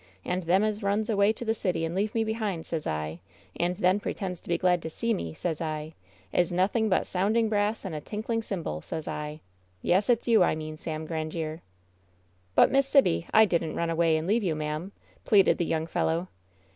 [0.25, 3.19] And them as runs away to the city and leave me behind, sez I,
[3.55, 5.93] and then, pretends to be glad to see me, sez I,
[6.33, 9.41] is nothing but ^sounding brass and a tinkling cymbal,^ sez I.
[9.83, 11.61] Yes, it's you I mean, Sam Qrandiere I"
[12.55, 14.91] "But, Miss Sibby, I didn't run away and leare you, ma'am,"
[15.23, 16.29] pleaded the young fellow.